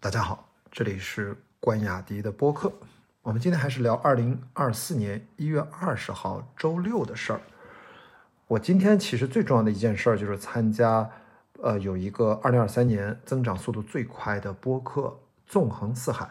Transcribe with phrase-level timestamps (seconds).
[0.00, 2.72] 大家好，这里是关雅迪的播客。
[3.20, 7.40] 我们今天还是聊二零二四年一月二十号周六的事儿。
[8.46, 11.10] 我今天其实最重要的一件事儿就是参加，
[11.60, 15.00] 呃，有一个二零二三年增长速度最快的播客
[15.48, 16.26] 《纵横四海》，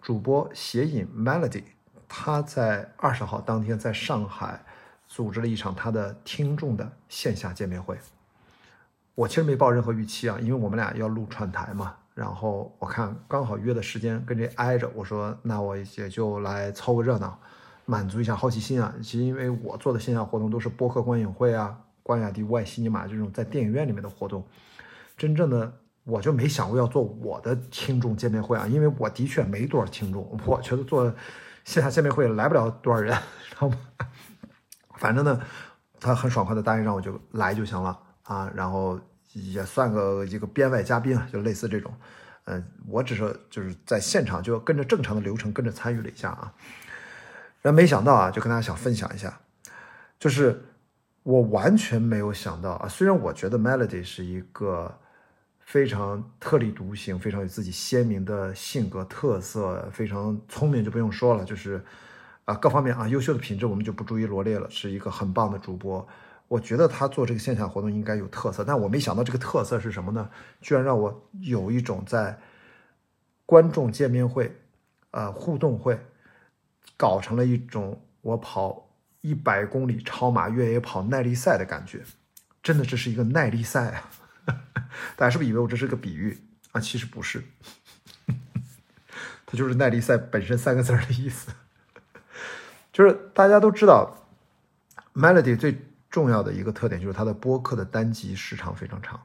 [0.00, 1.64] 主播谐影 Melody，
[2.08, 4.64] 他在二十号当天在上海
[5.06, 7.98] 组织了一场他的听众的线下见面会。
[9.14, 11.96] 我其实没抱任何预期啊，因为我们俩要录串台嘛。
[12.14, 17.36] 然后我看刚好约的时间跟这挨着，我说那我也就来凑个热闹，
[17.86, 18.94] 满足一下好奇心啊。
[19.02, 24.46] 其实因为我做的线下活动都是播客观影会啊、关雅迪外西尼玛这种在电影院里面的活动，
[25.16, 25.72] 真正的
[26.04, 31.12] 我就没想过要做我的听众见面会啊，因为我的确没多少听众，我觉得做
[31.64, 33.12] 线下见面会来不了多少人，
[33.50, 33.76] 知道吗？
[34.98, 35.40] 反正呢，
[35.98, 39.00] 他很爽快的答应让我就来就行了啊，然后。
[39.34, 41.92] 也算个一个编外嘉宾啊，就类似这种，
[42.44, 46.54] 嗯，我只是就是在现场就跟着正常的流程跟着参与了一下啊，
[47.60, 49.40] 然后没想到啊，就跟大家想分享一下，
[50.18, 50.64] 就是
[51.24, 54.98] 我完全没有想到啊，虽然我觉得 Melody 是一个
[55.58, 61.82] 非常特立独行、非常有自己鲜明的性格特色、非常聪明就不用说了，就是
[62.44, 66.06] 啊各方面啊优秀的品质我们就不逐一罗列了，是一个很棒的主播。
[66.46, 70.30] 我觉得他做这个线下活动应该有特色，但我没想到这个特色是什么呢？
[70.60, 72.38] 居然让我有一种在
[73.46, 74.54] 观众见面会、
[75.10, 75.98] 呃互动会，
[76.96, 78.88] 搞成了一种我跑
[79.22, 82.02] 一百公里超马越野跑耐力赛的感觉。
[82.62, 84.10] 真的，这是一个耐力赛啊！
[85.16, 86.38] 大家是不是以为我这是个比喻
[86.72, 86.80] 啊？
[86.80, 87.42] 其实不是，
[89.46, 91.50] 它就是耐力赛本身三个字的意思。
[92.92, 94.28] 就是大家都知道
[95.14, 95.80] ，Melody 最。
[96.14, 99.20] 重要的一个特点就是它的播客的单集时长非常长，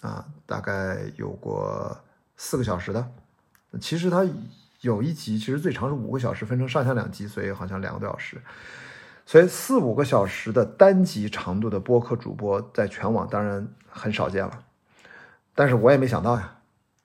[0.00, 1.96] 啊，大概有过
[2.36, 3.08] 四个小时的。
[3.80, 4.26] 其实它
[4.80, 8.36] 有一集，其实最长是五个小时，分成上下两集，所以好像两个多小时。
[9.24, 14.64] 所以四五个小时的单集长度的播客主播在全网当然很少见了。
[15.54, 16.58] 但是我也没想到呀，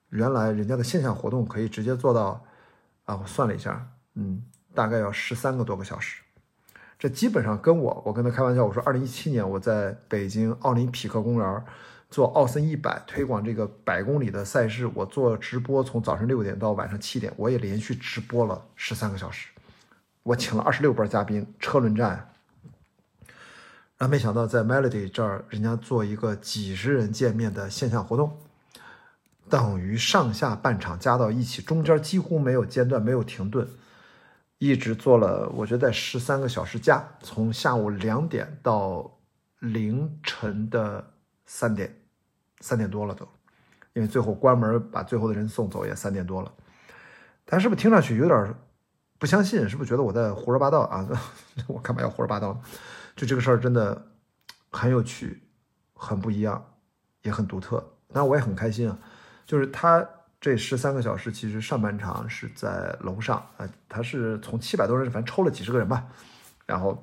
[0.10, 2.44] 原来人家的线下活动可以直接做到，
[3.06, 4.44] 啊，我算了一下，嗯，
[4.74, 6.23] 大概要十三个多个小时。
[7.04, 11.66] 这基本上跟我，我跟他开玩笑，我说，二零一七年我在北京奥林匹克公园
[12.10, 19.50] 做奥森一百推广这个百公里的赛事，我做直播从早上六点到晚上七点，我也连续直播了十三个小时，
[20.24, 22.30] 我请了二十六波嘉宾，车轮战。
[23.98, 28.38] 然后没想到在 Melody 这儿，人家做一个几十人见面的线下活动，
[29.50, 33.68] 等于上下半场加到一起，中间几乎没有间断，没有停顿。
[34.66, 39.20] 一直做了，我觉得在十三个小时加，从下午两点到
[39.60, 41.06] 凌晨的
[41.46, 41.94] 三点，
[42.62, 43.28] 三点多了都，
[43.92, 46.50] 因为最后关门把最后的人送走也三点多了。
[47.44, 48.56] 但是不是听上去有点
[49.20, 49.68] 不相信？
[49.68, 51.06] 是不是觉得我在胡说八道啊？
[51.68, 52.58] 我干嘛要胡说八道？
[53.18, 54.02] 就这个事儿真的
[54.72, 55.44] 很有趣，
[55.94, 56.64] 很不一样，
[57.24, 57.86] 也很独特。
[58.08, 58.98] 那我也很开心啊，
[59.46, 60.08] 就是他。
[60.44, 66.06] 这十三个小时，其实上半场是在楼上啊，他是从七百多人，反正抽了几十个人吧，
[66.66, 67.02] 然后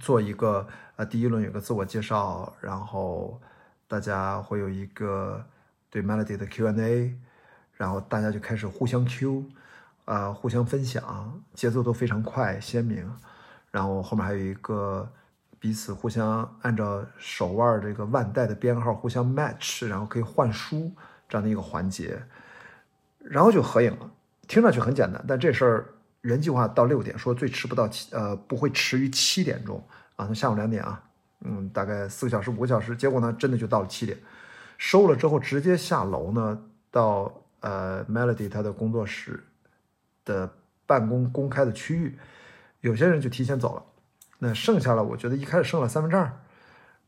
[0.00, 3.38] 做一个呃，第一轮有个自我介绍，然后
[3.86, 5.44] 大家会有一个
[5.90, 7.14] 对 Melody 的 Q&A，
[7.74, 9.44] 然后大家就开始互相 Q，
[10.06, 13.06] 啊，互相分享，节奏都非常快鲜明，
[13.70, 15.06] 然后后面还有一个
[15.58, 20.90] 彼此互相按照手腕这个腕带的编号互相 match，然后可以换书。
[21.30, 22.20] 这样的一个环节，
[23.20, 24.10] 然后就合影了。
[24.48, 25.86] 听上去很简单，但这事儿
[26.22, 29.80] 原计划到六点，说最迟不到七，呃，不会迟于七点钟
[30.16, 30.26] 啊。
[30.26, 31.00] 从下午两点啊，
[31.42, 34.18] 嗯，大概四个小时、五个小时，结果呢，真的就到了七点。
[34.76, 39.44] 收了之后，直接下楼呢，到呃 Melody 他的工作室
[40.24, 40.52] 的
[40.84, 42.18] 办公公开的区域。
[42.80, 43.84] 有些人就提前走了，
[44.40, 46.40] 那剩下了，我觉得一开始剩了三分之二，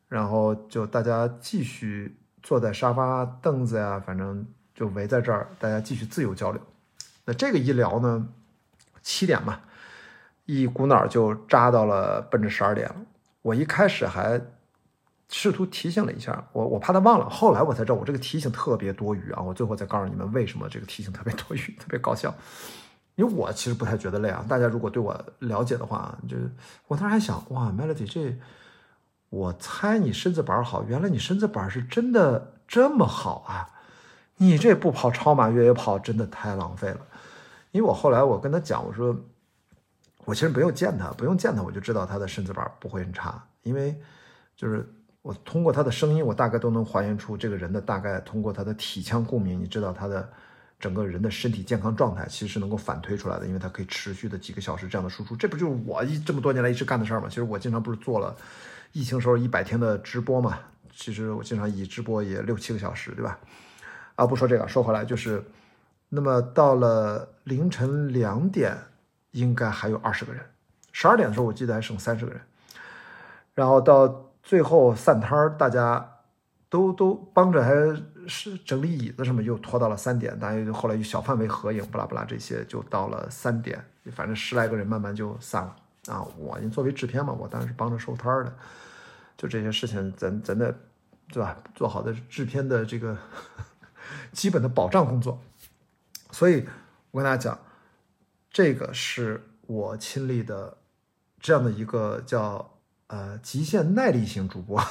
[0.09, 2.16] 然后就大家继续。
[2.42, 4.44] 坐在沙发、凳子呀，反正
[4.75, 6.61] 就围在这儿，大家继续自由交流。
[7.25, 8.26] 那这个一聊呢，
[9.00, 9.61] 七点嘛，
[10.44, 12.96] 一股脑就扎到了奔着十二点了。
[13.43, 14.40] 我一开始还
[15.28, 17.31] 试图提醒了一下我，我怕他忘了。
[17.31, 19.40] 后来我才知道，我这个提醒特别多余啊。
[19.40, 22.34] 我最后再告诉你们为什么这个提醒特别多余，特别搞笑。
[23.14, 24.44] 因为我其实不太觉得累啊。
[24.49, 26.37] 大家如果对我了解的话，就
[26.88, 28.37] 我当时还想，哇，Melody 这。
[29.32, 33.67] 我猜你身子板好，原来你身子板是真的这么好啊！
[34.37, 36.99] 你这不跑超马越野跑真的太浪费了。
[37.70, 39.19] 因为我后来我跟他讲，我说
[40.26, 43.43] 我其实不用见他，不用见他，我就知道他的身子板不会很差。
[43.62, 43.99] 因为
[44.55, 44.87] 就是
[45.23, 50.29] 我通过他的声音，我大概都能还原出这个人的大概，通过他的体腔共鸣，你知道他的
[50.79, 57.29] 整个人的身体健康状态，其实是能够反推出来的，因为它可以持续的几个小时这样的输出，这不就是我一这么多年来一直干的事儿吗？
[57.31, 58.37] 其实我经常不是做了
[58.93, 60.59] 疫情时候一百天的直播嘛，
[60.94, 63.39] 其实我经常一直播也六七个小时，对吧？
[64.15, 65.43] 啊，不说这个，说回来就是，
[66.09, 68.77] 那么到了凌晨两点，
[69.33, 70.43] 应该还有二十个人，
[70.93, 72.41] 十二点的时候我记得还剩三十个人，
[73.55, 76.09] 然后到最后散摊儿，大家。
[76.73, 77.71] 都都帮着还
[78.27, 83.79] 是整理椅子什么，又拖到了三点，大家后来又小范围合影，不拉不拉这些就到了三点，
[84.12, 86.22] 反正十来个人慢慢就散了啊。
[86.37, 88.54] 我因作为制片嘛，我当然是帮着收摊的，
[89.37, 90.75] 就这些事情咱咱得
[91.28, 91.56] 对吧？
[91.75, 93.16] 做好的制片的这个
[94.32, 95.40] 基本的保障工作。
[96.31, 96.66] 所以
[97.10, 97.58] 我跟大家讲，
[98.50, 100.76] 这个是我亲历的
[101.40, 102.78] 这样的一个叫
[103.08, 104.82] 呃极限耐力型主播。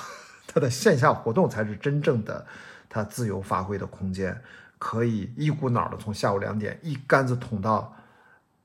[0.53, 2.45] 他的线下活动才是真正的
[2.89, 4.41] 他自由发挥的空间，
[4.77, 7.95] 可以一股脑的从下午两点一竿子捅到，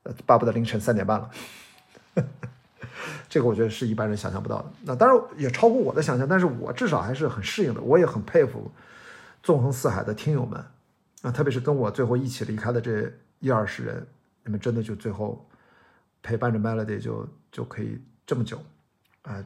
[0.03, 1.31] 呃，巴不得凌晨三点半了。
[3.29, 4.71] 这个我觉得是一般人想象不到的。
[4.83, 7.81] 那当然也超过我的想象，但是我至少还是很适应的。
[7.81, 8.71] 我也很佩服
[9.43, 10.63] 纵横四海的听友们
[11.21, 14.07] 啊，特别是跟我最后一起离开的这一二十人，
[14.43, 15.45] 你们真的就最后
[16.23, 18.61] 陪伴着 Melody 就就可以这么久
[19.23, 19.43] 啊。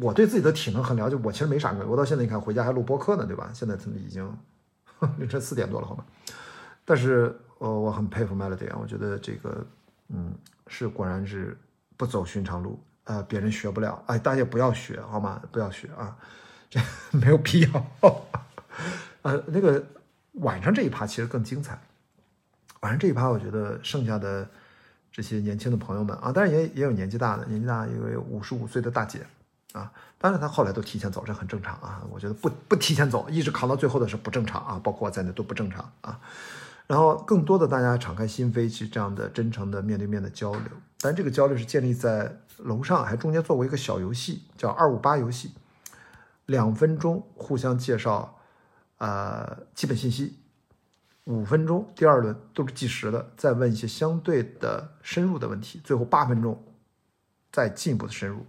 [0.00, 1.86] 我对自己的体能很了解，我其实没啥问题。
[1.86, 3.50] 我到现在你看回家还录播客呢，对吧？
[3.52, 4.32] 现在他们已经
[5.18, 6.04] 凌晨四点多了，好吗？
[6.84, 9.66] 但是，呃，我很佩服 Melody 啊，我觉得这个，
[10.08, 10.32] 嗯，
[10.68, 11.58] 是果然是
[11.96, 15.42] 不走寻常路呃，别人学不了，哎，大家不要学好吗？
[15.50, 16.16] 不要学啊，
[16.70, 16.80] 这
[17.10, 17.86] 没有必要。
[19.22, 19.84] 呃，那个
[20.34, 21.80] 晚上这一趴其实更精彩，
[22.80, 24.48] 晚上这一趴，我觉得剩下的
[25.10, 29.26] 这些年轻的朋友们啊，当然也也有年纪大的，年纪大一位五十五岁的大姐。
[29.72, 32.02] 啊，当然她后来都提前走，这很正常啊。
[32.10, 36.20] 我觉得不不提前走，一直扛到最后的是不正常啊，包括在内都不正常啊。
[36.86, 40.62] 然后更多的大家敞开心扉去这样的真诚的面对面的交流，
[41.00, 45.52] 但这个交流是建立在楼上，还中间做过一个小游戏，叫二五八游戏，
[46.46, 48.38] 两分钟互相介绍，
[48.98, 50.38] 呃，基本信息，
[51.24, 56.62] 五分钟第二轮都是计时的，再问一些相对的深入的问题，最后八分钟
[57.50, 58.44] 再进一步的深入。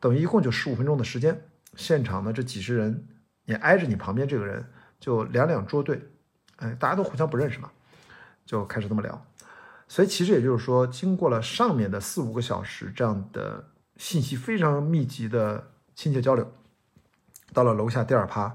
[0.00, 3.06] 等于一共就十五分钟的时间，现场的这几十人，
[3.44, 4.64] 你挨着你旁边这个人
[5.00, 6.02] 就两两桌对，
[6.58, 7.70] 哎，大家都互相不认识嘛，
[8.46, 9.20] 就开始这么聊。
[9.88, 13.64] 所以其实也就是说，经过了上面的四五个小时这样的
[13.96, 16.52] 信息非常密集的亲切交流，
[17.52, 18.54] 到了楼下第二趴，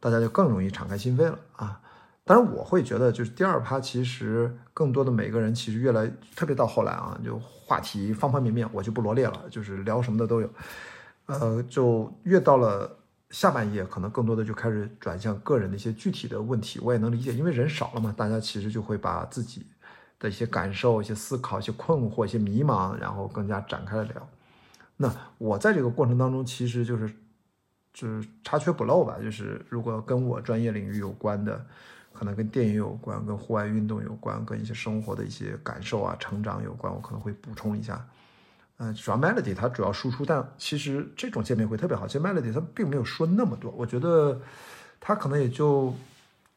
[0.00, 1.80] 大家就更容易敞开心扉了啊。
[2.24, 10.48] 当然，我会觉得就是第二趴，其实更多的每个人其实越来，特别到后来啊，就话题方方面面，我就不罗列了，就是聊什么的都有。
[11.26, 12.96] 呃，就越到了
[13.32, 16.78] 下半夜，可能更多的就开始转向个人的一些具体的问题。
[16.80, 19.66] 我也能理解，因为人少了嘛，大家其实就会把自己
[20.20, 24.28] 的一些感受、一些思考、一些困惑、一些迷茫，然后更加展开了聊。
[24.96, 27.12] 那我在这个过程当中，其实就是
[27.92, 31.66] 就是插缺补漏吧，就是如果跟我专业领域有关的。
[32.14, 38.06] 可能跟电影有关，跟户外运动有关，跟一些生活的一些感受啊、成长有关，我可能会补充一下。
[38.84, 42.04] 嗯，主要 Melody 它主要输出，但其实这种见面会特别好。
[42.04, 44.40] 其实 Melody 它并没有说那么多，我觉得
[44.98, 45.94] 它可能也就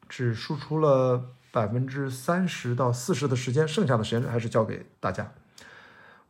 [0.09, 5.31] 只输出了百分之三十到四十的时间，剩下的时间还是交给大家。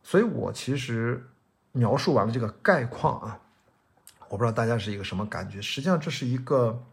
[0.02, 1.26] 所以我其实
[1.72, 3.40] 描述完了这个概况啊，
[4.28, 5.62] 我不知道大家是一个什么感觉。
[5.62, 6.84] 实际上这是一个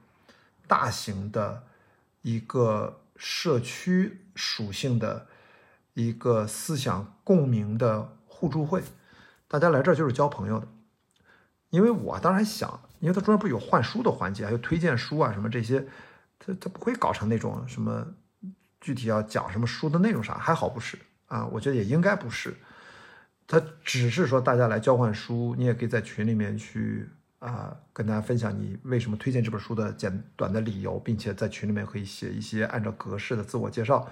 [0.66, 1.64] 大型的。
[2.26, 5.28] 一个社区属性的
[5.94, 8.84] 一个思想共鸣的互助会，
[9.48, 10.68] 大家来这儿就是交朋友的。
[11.70, 15.88] 因为我当然想，因为他中间不有换书的环节，还有推荐书啊什么这些，
[16.38, 18.06] 他他不会搞成那种什么
[18.82, 21.46] 具体要讲什么书的内容啥，还好不是啊？
[21.54, 22.54] 我觉得也应该不是，
[23.48, 27.08] 他只是说大家来交换书，你也可以在群里面去。
[27.40, 34.08] 啊，跟大家分享你为什么推荐这本书的简短的理由，并且在群里面可以写一些按照格式的自我介绍，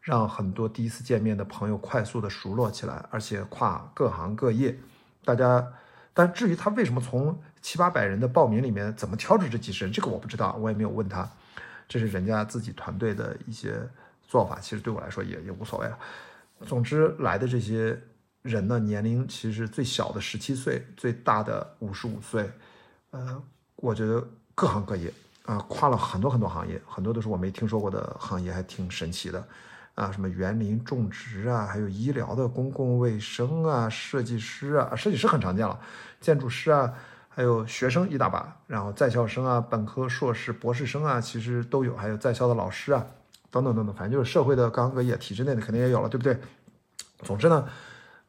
[0.00, 4.78] 让很多第一次见面的朋友快速的熟络起来，而且跨各行各业。
[5.24, 5.66] 大家，
[6.14, 11.28] 但至于他为什么从七八百人的报名里面怎么挑出这几十人，这个我不知道，我也没有问他，
[11.86, 13.76] 这是人家自己团队的一些
[14.26, 15.98] 做法，其实对我来说也也无所谓了。
[16.66, 18.00] 总之来的这些
[18.42, 22.50] 人呢，年龄其实最小的十七岁，最大的五十五岁。
[23.10, 23.42] 呃，
[23.76, 25.12] 我觉得各行各业
[25.44, 29.46] 啊，跨了很多很多行业，很多都是我没听说过的行业，还挺神奇的
[30.00, 30.10] 啊。
[30.10, 35.78] 什么园林种植啊，还有医疗的公共卫生啊，设计师啊，设计师很常见了，
[36.20, 36.92] 建筑师啊，
[37.28, 43.06] 还有学生一大把，然后在校生啊，本科、硕士、博士生啊，其实都有，还有在校的老师啊，
[43.50, 46.38] 等等等等，反正就是社会的各行各业，体制内的肯定也有了，对不对？
[47.22, 47.68] 总之呢，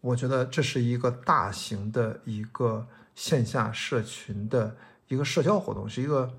[0.01, 2.85] 我觉得这是一个大型的一个
[3.15, 4.75] 线下社群的
[5.07, 6.29] 一个社交活动，是一个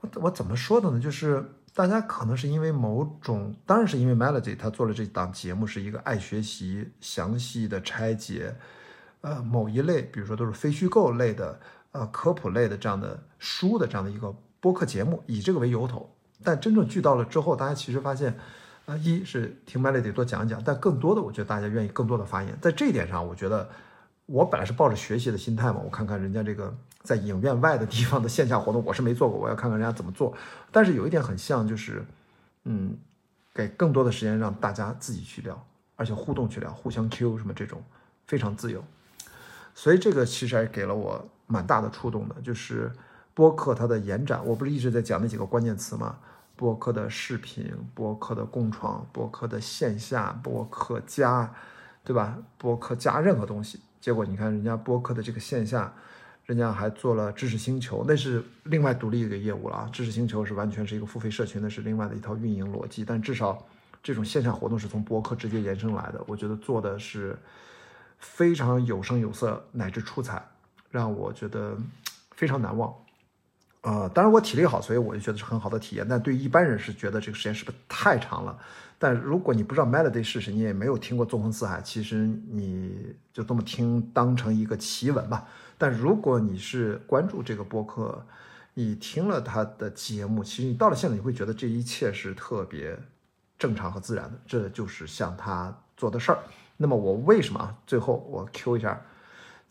[0.00, 1.00] 我我怎么说的呢？
[1.00, 8.54] 就是大家可能是因为某种，当然是因为 Melody 他做了这档节目，是一个爱学习、详细的拆解，
[9.22, 11.58] 呃，某一类，比如说都是非虚构类的、
[11.92, 16.14] 呃科普类的这样的书的这样的一个播客节目，以这个为由头。
[16.44, 18.36] 但真正聚到了之后，大家其实发现，
[18.84, 22.58] 啊，一是听 Melody 多讲讲，但更多的，我觉得大家愿意更多的发言。
[22.60, 23.68] 在这一点上，我觉得
[24.32, 30.34] 我本来是抱着学习的心态嘛，我看看人家这个在影院外的地方的线下活动，我是没做过，我要看看人家怎么做。
[30.70, 32.02] 但是有一点很像，就是，
[32.64, 32.96] 嗯，
[33.52, 35.62] 给更多的时间让大家自己去聊，
[35.96, 37.82] 而且互动去聊，互相 Q 什么这种
[38.26, 38.82] 非常自由。
[39.74, 42.90] 所以这个其实还给了我蛮大的触动的，就是
[43.34, 44.40] 播客它的延展。
[44.46, 46.16] 我不是一直在讲那几个关键词吗？
[46.56, 51.52] 播客的视频、播客的共创、播客的线下、播客加，
[52.02, 52.38] 对吧？
[52.56, 53.78] 播客加任何东西。
[54.02, 55.94] 结果你看人家播客的这个线下，
[56.44, 59.88] 人家还做了知识星球，那是另外独立一个业务了啊。
[59.92, 63.04] 知识星球是完全是一个付费社群，那是另外的一套运营逻辑。
[63.04, 63.64] 但至少
[64.02, 67.38] 这种线下活动是从播客直接延伸来的，我觉得做的是
[68.18, 70.44] 非常有声有色，乃至出彩，
[70.90, 71.78] 让我觉得
[72.32, 72.92] 非常难忘。
[73.82, 76.06] 呃，当然我体力好，所以我就觉得是很好的体验。
[76.08, 78.56] 但对于一般人是觉得这个时间是不是太长了？
[78.96, 82.18] 但如果你不知道 Melody 是谁，你也没有听过纵横四海，其实
[82.50, 85.48] 你就这么听当成一个奇闻吧。
[85.76, 88.24] 但如果你是关注这个播客，
[88.74, 92.96] 你听了他的节目，其实你到了现在你会觉得这一切是特别
[93.58, 96.38] 正常和自然的，这就是像他做的事儿。
[96.76, 97.74] 那么我为什么啊？
[97.84, 99.02] 最后我 Q 一下。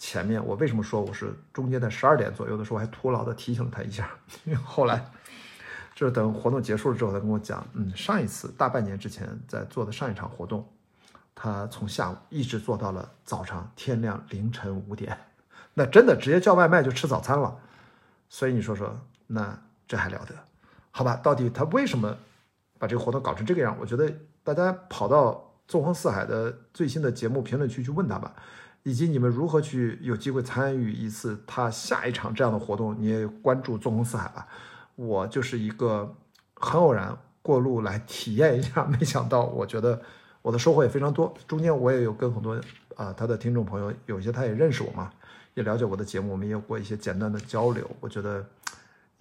[0.02, 4.10] 前面我为什么说我是中间在十二点左右的时候还徒劳的提醒了他一下，
[4.46, 5.06] 因为后来
[5.94, 10.68] 就是等活动结束了之后，他跟我讲，嗯，上一次大半年之前在做的上一场活动，
[11.36, 15.16] 他从下午一直做到了早上天亮凌晨五点，
[15.76, 17.56] 那真的直接叫外卖就吃早餐了，
[18.28, 19.56] 所以你说说，那
[19.88, 20.34] 这还了得？
[20.90, 22.18] 好吧，到底他为什么
[22.80, 23.78] 把这个活动搞成这个样？
[23.80, 24.12] 我觉得
[24.44, 28.34] 大家跑到纵横四海的最新的节目评论区去问他吧。
[28.84, 32.96] 以及你们如何去有机会参与一次他下一场这样的活动？
[33.00, 34.48] 你也关注纵横四海吧。
[34.96, 36.16] 我就是一个
[36.56, 40.02] 很偶然过路来体验一下，没想到我觉得
[40.42, 41.34] 我的收获也非常多。
[41.48, 42.60] 中间我也有跟很多
[42.96, 45.12] 啊他的听众朋友，有些他也认识我嘛，
[45.54, 47.90] 也了解我的节目，我们也有过一些简单的交流。
[48.00, 48.46] 我觉得。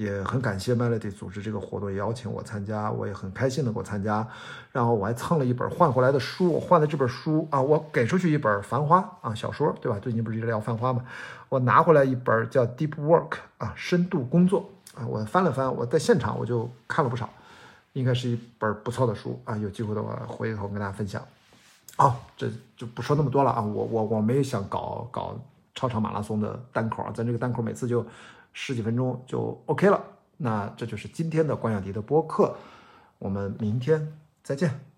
[0.00, 4.26] 也很感谢 Melody 组织这个活动，邀请我参加，我也很开心能够参加。
[4.72, 9.98] 然后我还蹭了一本换回来的书，我换的这本书啊，我给出去一本《繁花》啊小说，对吧？
[9.98, 11.04] 最近不是一直聊《繁花》吗？
[11.50, 13.28] 我拿回来一本叫《Deep Work》
[13.58, 17.28] 啊，深度工作啊，我翻了翻，我在现场我就看了不少，
[17.92, 19.54] 应该是一本不错的书啊。
[19.58, 21.22] 有机会的话，回头跟大家分享。
[21.96, 25.38] 好，这就不说那么多了啊，我我我没想搞搞
[25.74, 28.02] 超长马拉松的单口啊，咱这个单口每次就。
[28.52, 30.02] 十几分钟就 OK 了，
[30.36, 32.56] 那这就是今天的关雅迪的播客，
[33.18, 34.89] 我们明天再见。